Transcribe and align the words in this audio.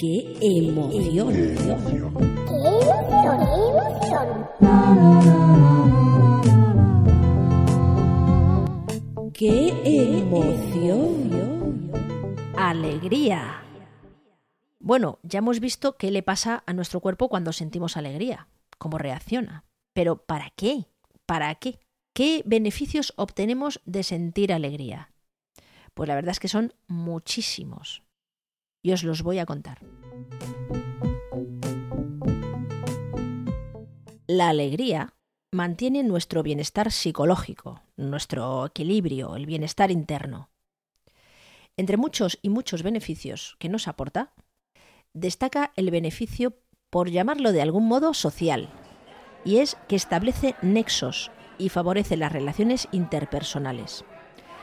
¡Qué 0.00 0.32
emoción! 0.40 1.34
¡Qué 1.34 1.52
emoción! 1.60 2.16
¡Qué 9.34 9.68
emoción! 9.84 11.92
Alegría. 12.56 13.62
Bueno, 14.78 15.18
ya 15.22 15.40
hemos 15.40 15.60
visto 15.60 15.98
qué 15.98 16.10
le 16.10 16.22
pasa 16.22 16.64
a 16.66 16.72
nuestro 16.72 17.00
cuerpo 17.00 17.28
cuando 17.28 17.52
sentimos 17.52 17.98
alegría, 17.98 18.48
cómo 18.78 18.96
reacciona. 18.96 19.66
Pero 19.92 20.24
¿para 20.24 20.48
qué? 20.56 20.86
¿Para 21.26 21.54
qué? 21.56 21.78
¿Qué 22.14 22.42
beneficios 22.46 23.12
obtenemos 23.16 23.82
de 23.84 24.02
sentir 24.02 24.54
alegría? 24.54 25.12
Pues 25.92 26.08
la 26.08 26.14
verdad 26.14 26.30
es 26.30 26.40
que 26.40 26.48
son 26.48 26.72
muchísimos. 26.86 28.02
Y 28.82 28.92
os 28.92 29.04
los 29.04 29.22
voy 29.22 29.38
a 29.38 29.46
contar. 29.46 29.80
La 34.26 34.48
alegría 34.48 35.14
mantiene 35.52 36.04
nuestro 36.04 36.44
bienestar 36.44 36.92
psicológico, 36.92 37.82
nuestro 37.96 38.66
equilibrio, 38.66 39.34
el 39.34 39.46
bienestar 39.46 39.90
interno. 39.90 40.50
Entre 41.76 41.96
muchos 41.96 42.38
y 42.40 42.48
muchos 42.48 42.82
beneficios 42.84 43.56
que 43.58 43.68
nos 43.68 43.88
aporta, 43.88 44.32
destaca 45.12 45.72
el 45.74 45.90
beneficio, 45.90 46.54
por 46.90 47.10
llamarlo 47.10 47.52
de 47.52 47.62
algún 47.62 47.88
modo, 47.88 48.14
social, 48.14 48.68
y 49.44 49.58
es 49.58 49.76
que 49.88 49.96
establece 49.96 50.54
nexos 50.62 51.30
y 51.58 51.68
favorece 51.68 52.16
las 52.16 52.32
relaciones 52.32 52.88
interpersonales. 52.92 54.04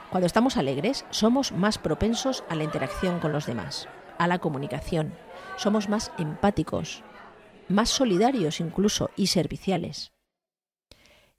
Cuando 0.10 0.28
estamos 0.28 0.56
alegres, 0.56 1.06
somos 1.10 1.52
más 1.52 1.78
propensos 1.78 2.44
a 2.50 2.56
la 2.56 2.64
interacción 2.64 3.20
con 3.20 3.34
los 3.34 3.46
demás, 3.46 3.90
a 4.18 4.28
la 4.28 4.40
comunicación, 4.40 5.14
somos 5.58 5.90
más 5.90 6.12
empáticos, 6.18 7.04
más 7.68 7.90
solidarios 7.90 8.60
incluso 8.60 9.10
y 9.16 9.28
serviciales. 9.28 10.12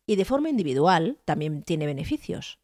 Y 0.06 0.16
de 0.16 0.24
forma 0.24 0.48
individual 0.48 1.18
también 1.24 1.62
tiene 1.62 1.86
beneficios. 1.86 2.58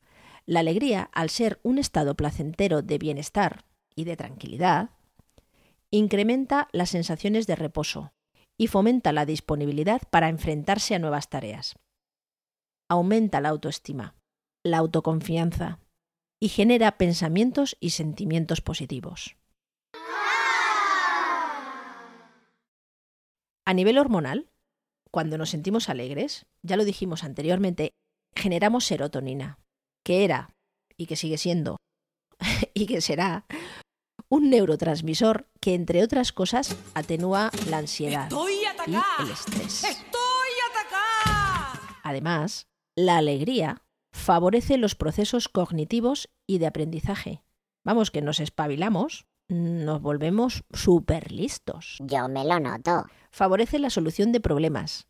La 0.46 0.60
alegría, 0.60 1.10
al 1.12 1.30
ser 1.30 1.60
un 1.62 1.78
estado 1.78 2.14
placentero 2.14 2.82
de 2.82 2.98
bienestar 2.98 3.64
y 3.94 4.04
de 4.04 4.16
tranquilidad, 4.16 4.90
incrementa 5.90 6.68
las 6.72 6.90
sensaciones 6.90 7.46
de 7.46 7.56
reposo 7.56 8.12
y 8.56 8.66
fomenta 8.68 9.12
la 9.12 9.26
disponibilidad 9.26 10.02
para 10.10 10.28
enfrentarse 10.28 10.94
a 10.94 10.98
nuevas 10.98 11.28
tareas. 11.28 11.74
Aumenta 12.88 13.40
la 13.40 13.50
autoestima, 13.50 14.16
la 14.62 14.78
autoconfianza 14.78 15.78
y 16.40 16.48
genera 16.48 16.98
pensamientos 16.98 17.76
y 17.80 17.90
sentimientos 17.90 18.60
positivos. 18.60 19.36
A 23.66 23.72
nivel 23.72 23.98
hormonal, 23.98 24.50
cuando 25.10 25.38
nos 25.38 25.50
sentimos 25.50 25.88
alegres, 25.88 26.46
ya 26.62 26.76
lo 26.76 26.84
dijimos 26.84 27.24
anteriormente, 27.24 27.92
generamos 28.36 28.84
serotonina, 28.84 29.58
que 30.04 30.24
era 30.24 30.54
y 30.96 31.06
que 31.06 31.16
sigue 31.16 31.38
siendo 31.38 31.78
y 32.74 32.86
que 32.86 33.00
será 33.00 33.46
un 34.28 34.50
neurotransmisor 34.50 35.48
que, 35.60 35.74
entre 35.74 36.02
otras 36.02 36.32
cosas, 36.32 36.76
atenúa 36.94 37.50
la 37.70 37.78
ansiedad 37.78 38.30
y 38.86 39.22
el 39.22 39.30
estrés. 39.30 39.84
¡Estoy 39.84 40.50
atacada! 40.70 41.80
Además, 42.02 42.66
la 42.96 43.16
alegría 43.16 43.82
favorece 44.12 44.76
los 44.76 44.94
procesos 44.94 45.48
cognitivos 45.48 46.28
y 46.46 46.58
de 46.58 46.66
aprendizaje. 46.66 47.44
Vamos, 47.84 48.10
que 48.10 48.22
nos 48.22 48.40
espabilamos, 48.40 49.26
nos 49.48 50.00
volvemos 50.00 50.64
súper 50.72 51.32
listos. 51.32 51.98
Yo 52.00 52.28
me 52.28 52.44
lo 52.44 52.60
noto. 52.60 53.06
Favorece 53.30 53.78
la 53.78 53.90
solución 53.90 54.32
de 54.32 54.40
problemas. 54.40 55.08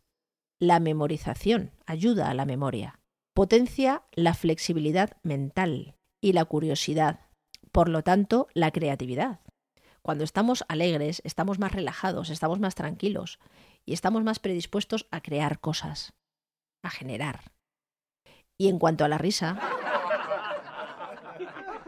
La 0.59 0.79
memorización 0.79 1.71
ayuda 1.85 2.29
a 2.29 2.33
la 2.33 2.45
memoria. 2.45 2.99
Potencia 3.33 4.03
la 4.13 4.33
flexibilidad 4.33 5.17
mental 5.23 5.95
y 6.21 6.33
la 6.33 6.45
curiosidad. 6.45 7.19
Por 7.71 7.89
lo 7.89 8.03
tanto, 8.03 8.47
la 8.53 8.71
creatividad. 8.71 9.41
Cuando 10.01 10.23
estamos 10.23 10.63
alegres, 10.67 11.21
estamos 11.25 11.59
más 11.59 11.71
relajados, 11.71 12.29
estamos 12.29 12.59
más 12.59 12.75
tranquilos 12.75 13.39
y 13.85 13.93
estamos 13.93 14.23
más 14.23 14.39
predispuestos 14.39 15.07
a 15.11 15.19
crear 15.21 15.59
cosas, 15.59 16.13
a 16.83 16.89
generar. 16.89 17.51
Y 18.57 18.69
en 18.69 18.79
cuanto 18.79 19.03
a 19.03 19.09
la 19.09 19.17
risa, 19.17 19.59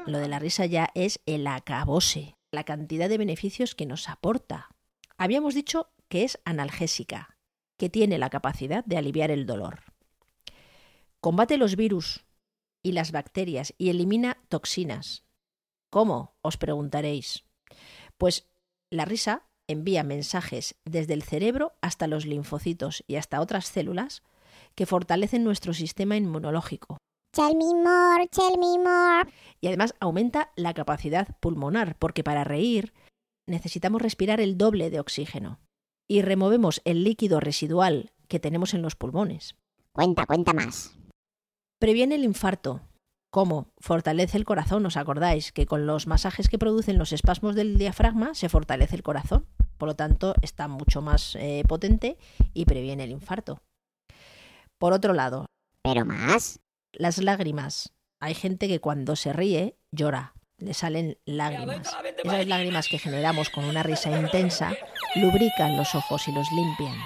lo 0.06 0.18
de 0.18 0.28
la 0.28 0.40
risa 0.40 0.66
ya 0.66 0.90
es 0.96 1.22
el 1.26 1.48
acabose, 1.48 2.37
la 2.52 2.64
cantidad 2.64 3.10
de 3.10 3.18
beneficios 3.18 3.76
que 3.76 3.86
nos 3.86 4.10
aporta. 4.10 4.70
Habíamos 5.18 5.54
dicho 5.54 5.92
que 6.08 6.24
es 6.24 6.40
analgésica, 6.46 7.38
que 7.78 7.90
tiene 7.90 8.18
la 8.18 8.30
capacidad 8.30 8.84
de 8.86 8.98
aliviar 8.98 9.32
el 9.32 9.46
dolor. 9.46 9.82
Combate 11.20 11.58
los 11.58 11.76
virus 11.76 12.26
y 12.84 12.94
las 12.94 13.12
bacterias 13.12 13.74
y 13.78 13.90
elimina 13.90 14.38
toxinas. 14.50 15.26
¿Cómo? 15.90 16.36
os 16.42 16.58
preguntaréis. 16.58 17.44
Pues 18.18 18.48
la 18.90 19.06
risa 19.06 19.48
envía 19.68 20.04
mensajes 20.04 20.76
desde 20.86 21.14
el 21.14 21.24
cerebro 21.24 21.74
hasta 21.82 22.08
los 22.08 22.26
linfocitos 22.26 23.04
y 23.08 23.16
hasta 23.16 23.42
otras 23.42 23.66
células 23.66 24.24
que 24.76 24.86
fortalecen 24.86 25.44
nuestro 25.44 25.74
sistema 25.74 26.16
inmunológico. 26.16 26.98
Y 29.62 29.68
además 29.68 29.96
aumenta 30.00 30.52
la 30.56 30.74
capacidad 30.74 31.38
pulmonar, 31.40 31.96
porque 31.98 32.24
para 32.24 32.44
reír 32.44 32.94
necesitamos 33.48 34.02
respirar 34.02 34.40
el 34.40 34.58
doble 34.58 34.90
de 34.90 35.00
oxígeno. 35.00 35.60
Y 36.10 36.22
removemos 36.22 36.82
el 36.86 37.04
líquido 37.04 37.40
residual 37.40 38.14
que 38.28 38.40
tenemos 38.40 38.74
en 38.74 38.82
los 38.82 38.96
pulmones. 38.96 39.56
Cuenta, 39.92 40.26
cuenta 40.26 40.54
más. 40.54 40.98
Previene 41.80 42.16
el 42.16 42.24
infarto. 42.24 42.82
¿Cómo? 43.30 43.72
Fortalece 43.80 44.38
el 44.38 44.46
corazón, 44.46 44.86
¿os 44.86 44.98
acordáis? 44.98 45.52
Que 45.52 45.66
con 45.66 45.86
los 45.86 46.08
masajes 46.08 46.50
que 46.50 46.58
producen 46.58 46.98
los 46.98 47.12
espasmos 47.12 47.56
del 47.56 47.78
diafragma 47.78 48.34
se 48.34 48.50
fortalece 48.50 48.96
el 48.96 49.04
corazón. 49.04 49.46
Por 49.78 49.90
lo 49.90 49.96
tanto, 49.96 50.34
está 50.42 50.68
mucho 50.68 51.02
más 51.02 51.36
eh, 51.36 51.64
potente 51.68 52.18
y 52.54 52.66
previene 52.66 53.04
el 53.04 53.12
infarto. 53.12 53.62
Por 54.80 54.94
otro 54.94 55.14
lado, 55.14 55.46
¿Pero 55.84 56.06
más? 56.06 56.60
Las 56.94 57.18
lágrimas. 57.20 57.94
Hay 58.20 58.34
gente 58.34 58.68
que 58.68 58.80
cuando 58.80 59.16
se 59.16 59.34
ríe 59.34 59.78
llora, 59.92 60.34
le 60.58 60.74
salen 60.74 61.20
lágrimas. 61.26 61.96
Esas 62.24 62.48
lágrimas 62.48 62.88
que 62.88 63.00
generamos 63.00 63.50
con 63.50 63.66
una 63.66 63.84
risa 63.84 64.10
intensa 64.12 64.74
lubrican 65.16 65.78
los 65.78 65.94
ojos 65.96 66.28
y 66.28 66.32
los 66.32 66.52
limpian. 66.52 66.98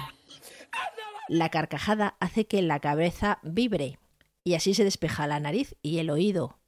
La 1.28 1.50
carcajada 1.50 2.16
hace 2.20 2.46
que 2.46 2.62
la 2.62 2.80
cabeza 2.80 3.38
vibre 3.42 3.98
y 4.44 4.54
así 4.54 4.74
se 4.74 4.84
despeja 4.84 5.26
la 5.26 5.40
nariz 5.40 5.76
y 5.82 5.98
el 5.98 6.10
oído. 6.10 6.58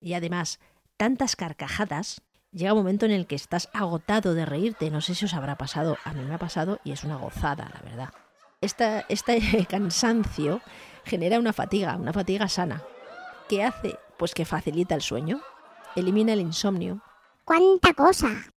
Y 0.00 0.14
además, 0.14 0.60
tantas 0.96 1.36
carcajadas, 1.36 2.22
llega 2.52 2.72
un 2.72 2.78
momento 2.78 3.06
en 3.06 3.12
el 3.12 3.26
que 3.26 3.34
estás 3.34 3.68
agotado 3.72 4.34
de 4.34 4.46
reírte. 4.46 4.90
No 4.90 5.00
sé 5.00 5.14
si 5.14 5.24
os 5.24 5.34
habrá 5.34 5.58
pasado, 5.58 5.98
a 6.04 6.12
mí 6.12 6.22
me 6.24 6.34
ha 6.34 6.38
pasado 6.38 6.80
y 6.84 6.92
es 6.92 7.04
una 7.04 7.16
gozada, 7.16 7.70
la 7.74 7.80
verdad. 7.80 8.14
Esta, 8.60 9.00
este 9.08 9.66
cansancio 9.68 10.60
genera 11.04 11.38
una 11.38 11.52
fatiga, 11.52 11.96
una 11.96 12.12
fatiga 12.12 12.48
sana. 12.48 12.82
¿Qué 13.48 13.62
hace? 13.62 13.98
Pues 14.16 14.34
que 14.34 14.44
facilita 14.44 14.94
el 14.94 15.02
sueño, 15.02 15.40
elimina 15.94 16.32
el 16.32 16.40
insomnio. 16.40 17.02
¡Cuánta 17.44 17.94
cosa! 17.94 18.50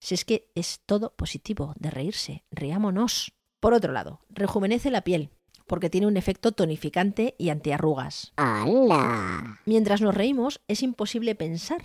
Si 0.00 0.14
es 0.14 0.24
que 0.24 0.50
es 0.54 0.80
todo 0.86 1.14
positivo, 1.14 1.74
de 1.76 1.90
reírse, 1.90 2.44
riámonos. 2.50 3.34
Por 3.60 3.74
otro 3.74 3.92
lado, 3.92 4.20
rejuvenece 4.30 4.90
la 4.90 5.02
piel, 5.02 5.30
porque 5.66 5.90
tiene 5.90 6.06
un 6.06 6.16
efecto 6.16 6.52
tonificante 6.52 7.36
y 7.38 7.50
antiarrugas. 7.50 8.32
¡Hala! 8.36 9.60
Mientras 9.64 10.00
nos 10.00 10.14
reímos, 10.14 10.60
es 10.66 10.82
imposible 10.82 11.34
pensar. 11.34 11.82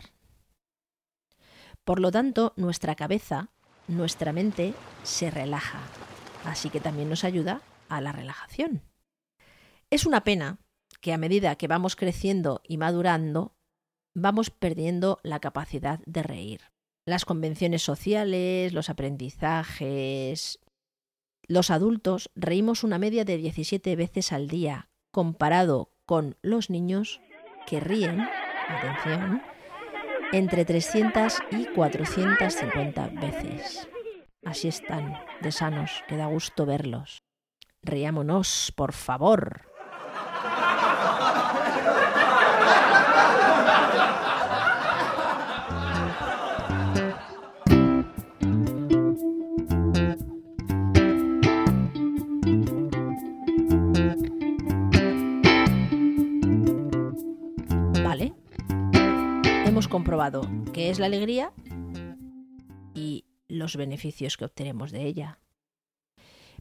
Por 1.83 1.99
lo 1.99 2.11
tanto, 2.11 2.53
nuestra 2.55 2.95
cabeza, 2.95 3.49
nuestra 3.87 4.33
mente, 4.33 4.73
se 5.03 5.29
relaja. 5.29 5.79
Así 6.47 6.69
que 6.69 6.79
también 6.79 7.09
nos 7.09 7.25
ayuda 7.25 7.61
a 7.89 7.99
la 7.99 8.13
relajación. 8.13 8.81
Es 9.89 10.05
una 10.05 10.23
pena 10.23 10.59
que 11.01 11.11
a 11.11 11.17
medida 11.17 11.57
que 11.57 11.67
vamos 11.67 11.97
creciendo 11.97 12.61
y 12.65 12.77
madurando, 12.77 13.57
vamos 14.15 14.49
perdiendo 14.49 15.19
la 15.23 15.41
capacidad 15.41 15.99
de 16.05 16.23
reír. 16.23 16.61
Las 17.05 17.25
convenciones 17.25 17.83
sociales, 17.83 18.73
los 18.73 18.89
aprendizajes... 18.89 20.59
Los 21.49 21.69
adultos 21.69 22.29
reímos 22.35 22.83
una 22.83 22.97
media 22.97 23.23
de 23.23 23.37
17 23.37 23.95
veces 23.95 24.33
al 24.33 24.49
día, 24.49 24.89
comparado 25.11 25.93
con 26.05 26.35
los 26.41 26.69
niños 26.69 27.21
que 27.65 27.79
ríen, 27.79 28.27
atención, 28.67 29.41
entre 30.33 30.65
300 30.65 31.39
y 31.51 31.67
450 31.67 33.07
veces. 33.07 33.87
Así 34.47 34.69
están, 34.69 35.13
de 35.41 35.51
sanos, 35.51 36.05
que 36.07 36.15
da 36.15 36.27
gusto 36.27 36.65
verlos. 36.65 37.21
Riámonos, 37.83 38.71
por 38.77 38.93
favor. 38.93 39.67
Vale. 58.01 58.33
Hemos 59.65 59.89
comprobado 59.89 60.39
que 60.71 60.89
es 60.89 60.99
la 60.99 61.07
alegría 61.07 61.51
los 63.67 63.75
beneficios 63.75 64.37
que 64.37 64.45
obtenemos 64.45 64.91
de 64.91 65.03
ella. 65.03 65.39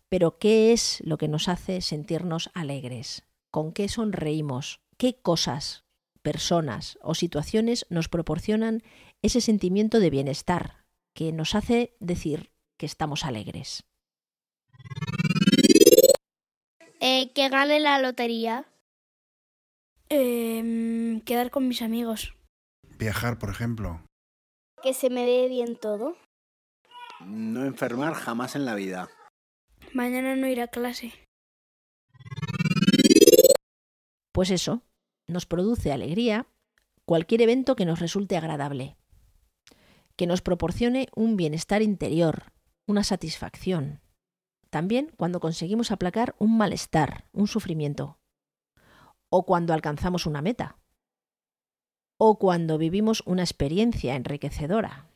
Pero 0.08 0.38
¿qué 0.38 0.72
es 0.72 1.00
lo 1.04 1.18
que 1.18 1.28
nos 1.28 1.48
hace 1.48 1.80
sentirnos 1.80 2.50
alegres? 2.52 3.22
¿Con 3.52 3.72
qué 3.72 3.88
sonreímos? 3.88 4.80
¿Qué 4.98 5.20
cosas, 5.22 5.84
personas 6.22 6.98
o 7.02 7.14
situaciones 7.14 7.86
nos 7.90 8.08
proporcionan 8.08 8.82
ese 9.22 9.40
sentimiento 9.40 10.00
de 10.00 10.10
bienestar 10.10 10.84
que 11.14 11.30
nos 11.30 11.54
hace 11.54 11.94
decir 12.00 12.50
que 12.76 12.86
estamos 12.86 13.24
alegres? 13.24 13.84
Eh, 16.98 17.30
que 17.34 17.48
gane 17.48 17.78
la 17.78 18.00
lotería. 18.00 18.66
Em, 20.08 21.20
quedar 21.20 21.52
con 21.52 21.68
mis 21.68 21.82
amigos. 21.82 22.34
Viajar, 22.98 23.38
por 23.38 23.50
ejemplo. 23.50 24.02
Que 24.82 24.92
se 24.92 25.08
me 25.08 25.24
dé 25.24 25.48
bien 25.48 25.76
todo. 25.76 26.16
No 27.20 27.64
enfermar 27.64 28.14
jamás 28.14 28.56
en 28.56 28.64
la 28.64 28.74
vida. 28.74 29.08
Mañana 29.94 30.36
no 30.36 30.46
ir 30.46 30.60
a 30.60 30.68
clase. 30.68 31.12
Pues 34.32 34.50
eso, 34.50 34.82
nos 35.26 35.46
produce 35.46 35.92
alegría 35.92 36.46
cualquier 37.06 37.42
evento 37.42 37.76
que 37.76 37.86
nos 37.86 38.00
resulte 38.00 38.36
agradable, 38.36 38.96
que 40.16 40.26
nos 40.26 40.42
proporcione 40.42 41.08
un 41.14 41.36
bienestar 41.36 41.82
interior, 41.82 42.52
una 42.86 43.02
satisfacción. 43.02 44.00
También 44.70 45.12
cuando 45.16 45.40
conseguimos 45.40 45.90
aplacar 45.90 46.34
un 46.38 46.58
malestar, 46.58 47.28
un 47.32 47.46
sufrimiento, 47.46 48.18
o 49.30 49.46
cuando 49.46 49.72
alcanzamos 49.72 50.26
una 50.26 50.42
meta, 50.42 50.78
o 52.18 52.38
cuando 52.38 52.76
vivimos 52.76 53.22
una 53.26 53.42
experiencia 53.42 54.16
enriquecedora. 54.16 55.08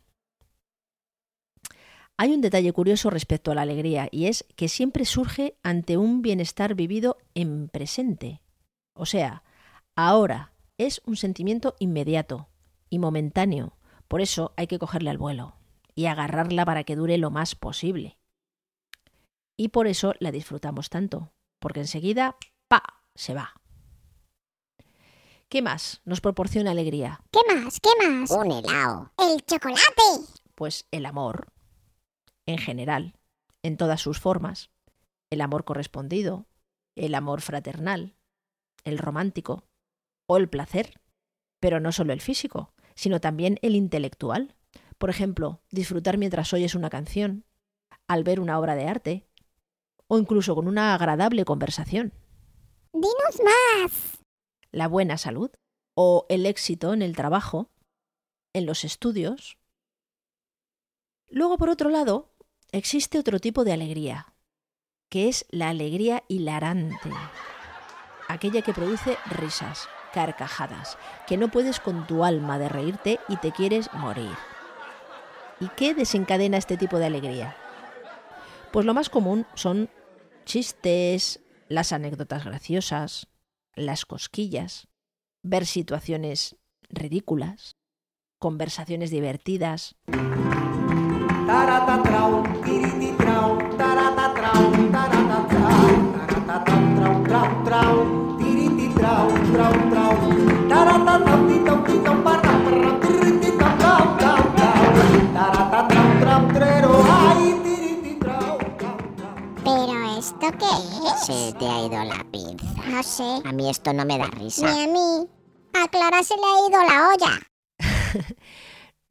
Hay 2.21 2.35
un 2.35 2.43
detalle 2.43 2.75
curioso 2.75 3.09
respecto 3.09 3.51
a 3.51 3.55
la 3.55 3.63
alegría 3.63 4.07
y 4.11 4.27
es 4.27 4.45
que 4.55 4.69
siempre 4.69 5.07
surge 5.07 5.57
ante 5.63 5.97
un 5.97 6.21
bienestar 6.21 6.75
vivido 6.75 7.17
en 7.33 7.71
presente. 7.71 8.43
O 8.93 9.07
sea, 9.07 9.43
ahora 9.97 10.53
es 10.77 11.01
un 11.07 11.17
sentimiento 11.17 11.77
inmediato 11.79 12.51
y 12.91 12.99
momentáneo. 12.99 13.79
Por 14.07 14.21
eso 14.21 14.53
hay 14.59 14.67
que 14.67 14.79
cogerle 14.79 15.09
al 15.09 15.17
vuelo 15.17 15.55
y 15.95 16.07
agarrarla 16.07 16.67
para 16.67 16.85
que 16.85 16.95
dure 16.95 17.17
lo 17.17 17.31
más 17.31 17.55
posible. 17.55 18.19
Y 19.57 19.69
por 19.69 19.87
eso 19.87 20.13
la 20.19 20.31
disfrutamos 20.31 20.91
tanto, 20.91 21.33
porque 21.59 21.81
enseguida, 21.81 22.37
¡pa! 22.69 22.83
se 23.15 23.33
va. 23.33 23.55
¿Qué 25.49 25.63
más 25.63 26.03
nos 26.05 26.21
proporciona 26.21 26.73
alegría? 26.73 27.23
¿Qué 27.31 27.41
más? 27.51 27.81
¿Qué 27.81 27.91
más? 28.07 28.31
Un 28.31 28.53
helado. 28.53 29.11
El 29.17 29.43
chocolate. 29.47 30.27
Pues 30.55 30.87
el 30.91 31.07
amor, 31.07 31.51
en 32.51 32.59
general, 32.59 33.15
en 33.63 33.77
todas 33.77 34.01
sus 34.01 34.19
formas. 34.19 34.71
El 35.31 35.41
amor 35.41 35.65
correspondido, 35.65 36.47
el 36.97 37.15
amor 37.15 37.41
fraternal, 37.41 38.17
el 38.85 38.99
romántico 38.99 39.65
o 40.27 40.37
el 40.37 40.49
placer. 40.49 41.01
Pero 41.61 41.81
no 41.81 41.93
solo 41.93 42.13
el 42.13 42.21
físico, 42.21 42.73
sino 42.95 43.21
también 43.21 43.59
el 43.63 43.77
intelectual. 43.77 44.57
Por 44.99 45.11
ejemplo, 45.11 45.63
disfrutar 45.71 46.19
mientras 46.19 46.53
oyes 46.53 46.75
una 46.75 46.91
canción, 46.91 47.45
al 48.07 48.25
ver 48.25 48.41
una 48.41 48.59
obra 48.59 48.75
de 48.75 48.87
arte, 48.87 49.27
o 50.07 50.19
incluso 50.19 50.55
con 50.55 50.67
una 50.67 50.95
agradable 50.95 51.45
conversación. 51.45 52.13
Dinos 52.93 53.41
más. 53.45 54.19
La 54.73 54.89
buena 54.89 55.17
salud, 55.17 55.51
o 55.95 56.27
el 56.29 56.47
éxito 56.47 56.93
en 56.93 57.03
el 57.03 57.15
trabajo, 57.15 57.71
en 58.53 58.67
los 58.67 58.85
estudios. 58.85 59.59
Luego, 61.29 61.57
por 61.59 61.69
otro 61.69 61.91
lado, 61.91 62.30
existe 62.73 63.19
otro 63.19 63.39
tipo 63.39 63.65
de 63.65 63.73
alegría, 63.73 64.35
que 65.09 65.29
es 65.29 65.47
la 65.51 65.69
alegría 65.69 66.23
hilarante, 66.29 67.11
aquella 68.29 68.63
que 68.63 68.73
produce 68.73 69.17
risas, 69.27 69.89
carcajadas, 70.13 70.99
que 71.27 71.37
no 71.37 71.51
puedes 71.51 71.81
con 71.81 72.07
tu 72.07 72.25
alma 72.25 72.59
de 72.59 72.69
reírte 72.69 73.21
y 73.29 73.37
te 73.37 73.53
quieres 73.53 73.93
morir. 73.95 74.35
¿Y 75.61 75.69
qué 75.71 75.95
desencadena 75.95 76.57
este 76.57 76.77
tipo 76.77 76.99
de 76.99 77.07
alegría? 77.07 77.57
Pues 78.73 78.87
lo 78.87 78.95
más 78.95 79.11
común 79.11 79.47
son 79.55 79.91
chistes, 80.45 81.41
las 81.69 81.93
anécdotas 81.93 82.45
graciosas, 82.45 83.29
las 83.75 84.07
cosquillas, 84.07 84.89
ver 85.43 85.67
situaciones 85.67 86.57
ridículas, 86.89 87.77
conversaciones 88.39 89.11
divertidas, 89.11 89.97
esto 110.21 110.59
qué 110.59 110.67
es? 110.67 111.27
Se 111.27 111.53
te 111.59 111.67
ha 111.67 111.87
ido 111.87 112.05
la 112.05 112.25
pinza. 112.31 112.67
No 112.89 113.03
sé. 113.03 113.49
A 113.49 113.53
mí 113.53 113.69
esto 113.71 113.93
no 113.93 114.05
me 114.05 114.19
da 114.19 114.29
Ni 114.29 114.45
risa. 114.45 114.69
a 114.69 114.87
mí. 114.87 115.29
A 115.73 115.89
Clara 115.89 116.23
se 116.23 116.35
le 116.37 116.43
ha 116.43 116.69
ido 116.69 116.83
la 116.89 117.09
olla. 117.09 117.41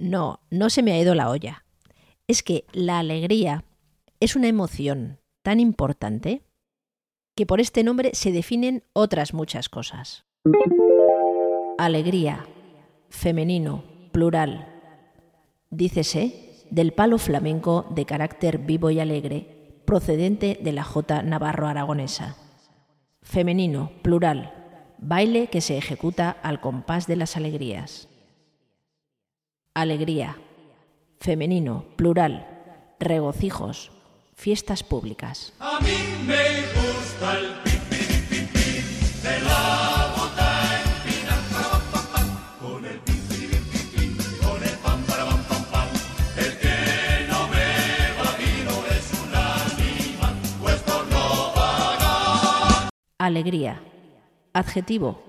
No, 0.01 0.39
no 0.49 0.69
se 0.69 0.81
me 0.81 0.93
ha 0.93 0.99
ido 0.99 1.13
la 1.13 1.29
olla. 1.29 1.65
Es 2.29 2.43
que 2.43 2.65
la 2.73 2.99
alegría 2.99 3.65
es 4.19 4.35
una 4.35 4.47
emoción 4.47 5.19
tan 5.41 5.59
importante 5.59 6.43
que 7.35 7.47
por 7.47 7.59
este 7.59 7.83
nombre 7.83 8.11
se 8.13 8.31
definen 8.31 8.83
otras 8.93 9.33
muchas 9.33 9.67
cosas. 9.67 10.27
Alegría, 11.79 12.45
femenino, 13.09 13.83
plural. 14.11 14.67
Dícese 15.71 16.67
del 16.69 16.93
palo 16.93 17.17
flamenco 17.17 17.87
de 17.89 18.05
carácter 18.05 18.59
vivo 18.59 18.91
y 18.91 18.99
alegre, 18.99 19.81
procedente 19.85 20.59
de 20.61 20.71
la 20.71 20.83
jota 20.83 21.23
navarro-aragonesa. 21.23 22.37
Femenino, 23.23 23.91
plural. 24.03 24.53
Baile 24.99 25.47
que 25.47 25.61
se 25.61 25.79
ejecuta 25.79 26.29
al 26.29 26.61
compás 26.61 27.07
de 27.07 27.15
las 27.15 27.37
alegrías. 27.37 28.07
Alegría. 29.73 30.37
Femenino, 31.21 31.83
plural. 31.97 32.47
Regocijos. 32.97 33.91
Fiestas 34.35 34.83
públicas. 34.83 35.51
Alegría. 53.17 53.83
Adjetivo. 54.53 55.21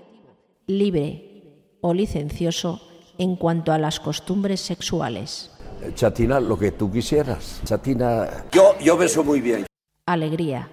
Libre 0.67 1.75
o 1.81 1.93
licencioso 1.93 2.81
en 3.17 3.35
cuanto 3.35 3.73
a 3.73 3.77
las 3.77 3.99
costumbres 3.99 4.61
sexuales. 4.61 5.51
Chatina, 5.95 6.39
lo 6.39 6.57
que 6.57 6.71
tú 6.71 6.91
quisieras. 6.91 7.61
Chatina, 7.63 8.45
Yo, 8.51 8.77
yo 8.79 8.97
beso 8.97 9.23
muy 9.23 9.41
bien. 9.41 9.65
Alegría. 10.05 10.69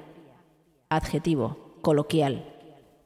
Adjetivo. 0.89 1.57
Coloquial. 1.83 2.45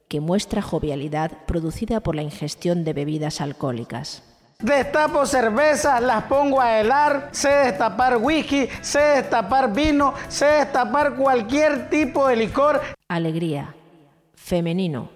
Que 0.07 0.19
muestra 0.19 0.61
jovialidad 0.61 1.31
producida 1.47 2.01
por 2.01 2.15
la 2.15 2.21
ingestión 2.23 2.83
de 2.83 2.93
bebidas 2.93 3.41
alcohólicas. 3.41 4.23
Destapo 4.59 5.25
cervezas, 5.25 6.01
las 6.01 6.23
pongo 6.23 6.61
a 6.61 6.79
helar, 6.79 7.29
sé 7.31 7.49
destapar 7.49 8.17
whisky, 8.17 8.67
sé 8.81 8.99
destapar 8.99 9.73
vino, 9.73 10.13
sé 10.29 10.45
destapar 10.45 11.15
cualquier 11.15 11.89
tipo 11.89 12.27
de 12.27 12.37
licor. 12.37 12.81
Alegría. 13.09 13.75
Femenino. 14.35 15.09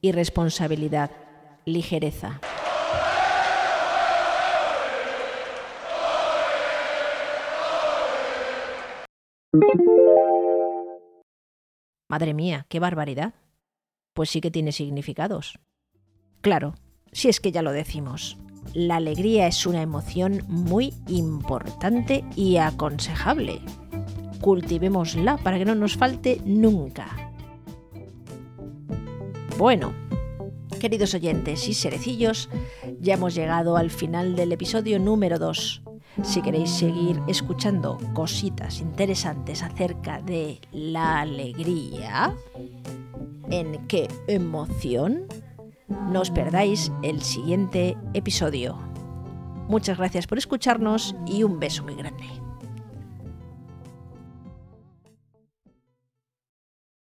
Irresponsabilidad. 0.00 1.10
Ligereza. 1.66 2.40
Madre 12.08 12.34
mía, 12.34 12.66
qué 12.68 12.80
barbaridad. 12.80 13.34
Pues 14.12 14.30
sí 14.30 14.40
que 14.40 14.50
tiene 14.50 14.72
significados. 14.72 15.58
Claro, 16.40 16.74
si 17.12 17.28
es 17.28 17.40
que 17.40 17.52
ya 17.52 17.62
lo 17.62 17.72
decimos. 17.72 18.38
La 18.72 18.96
alegría 18.96 19.46
es 19.46 19.66
una 19.66 19.82
emoción 19.82 20.44
muy 20.48 20.94
importante 21.08 22.24
y 22.36 22.56
aconsejable. 22.56 23.60
Cultivémosla 24.40 25.38
para 25.38 25.58
que 25.58 25.64
no 25.64 25.74
nos 25.74 25.96
falte 25.96 26.40
nunca. 26.44 27.32
Bueno, 29.58 29.94
Queridos 30.84 31.14
oyentes 31.14 31.66
y 31.66 31.72
serecillos, 31.72 32.50
ya 33.00 33.14
hemos 33.14 33.34
llegado 33.34 33.78
al 33.78 33.90
final 33.90 34.36
del 34.36 34.52
episodio 34.52 34.98
número 34.98 35.38
2. 35.38 35.82
Si 36.22 36.42
queréis 36.42 36.70
seguir 36.70 37.20
escuchando 37.26 37.98
cositas 38.12 38.80
interesantes 38.80 39.62
acerca 39.62 40.20
de 40.22 40.60
la 40.70 41.20
alegría, 41.20 42.34
en 43.50 43.86
qué 43.88 44.08
emoción, 44.28 45.26
no 45.88 46.20
os 46.20 46.30
perdáis 46.30 46.92
el 47.02 47.22
siguiente 47.22 47.96
episodio. 48.14 48.78
Muchas 49.68 49.98
gracias 49.98 50.26
por 50.26 50.38
escucharnos 50.38 51.16
y 51.26 51.42
un 51.42 51.58
beso 51.58 51.82
muy 51.82 51.94
grande. 51.94 52.43